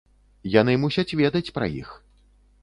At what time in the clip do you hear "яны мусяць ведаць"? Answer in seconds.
0.55-1.53